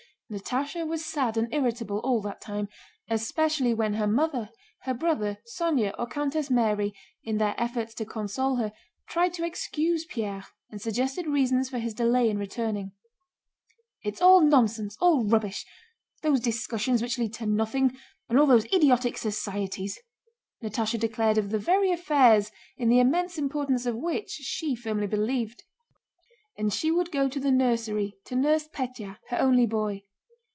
Natásha 0.31 0.87
was 0.87 1.03
sad 1.05 1.35
and 1.35 1.53
irritable 1.53 1.99
all 2.05 2.21
that 2.21 2.39
time, 2.39 2.69
especially 3.09 3.73
when 3.73 3.95
her 3.95 4.07
mother, 4.07 4.49
her 4.83 4.93
brother, 4.93 5.39
Sónya, 5.59 5.93
or 5.99 6.07
Countess 6.07 6.49
Mary 6.49 6.93
in 7.21 7.37
their 7.37 7.53
efforts 7.57 7.93
to 7.95 8.05
console 8.05 8.55
her 8.55 8.71
tried 9.09 9.33
to 9.33 9.43
excuse 9.43 10.05
Pierre 10.05 10.45
and 10.69 10.81
suggested 10.81 11.27
reasons 11.27 11.67
for 11.69 11.79
his 11.79 11.93
delay 11.93 12.29
in 12.29 12.37
returning. 12.37 12.93
"It's 14.05 14.21
all 14.21 14.39
nonsense, 14.39 14.95
all 15.01 15.25
rubbish—those 15.25 16.39
discussions 16.39 17.01
which 17.01 17.19
lead 17.19 17.33
to 17.33 17.45
nothing 17.45 17.97
and 18.29 18.39
all 18.39 18.45
those 18.47 18.63
idiotic 18.71 19.17
societies!" 19.17 19.99
Natásha 20.63 20.97
declared 20.97 21.39
of 21.39 21.49
the 21.49 21.59
very 21.59 21.91
affairs 21.91 22.51
in 22.77 22.87
the 22.87 23.01
immense 23.01 23.37
importance 23.37 23.85
of 23.85 23.97
which 23.97 24.29
she 24.31 24.75
firmly 24.75 25.07
believed. 25.07 25.63
And 26.57 26.71
she 26.73 26.89
would 26.89 27.11
go 27.11 27.27
to 27.27 27.37
the 27.41 27.51
nursery 27.51 28.15
to 28.23 28.37
nurse 28.37 28.69
Pétya, 28.69 29.17
her 29.27 29.37
only 29.37 29.65
boy. 29.65 30.03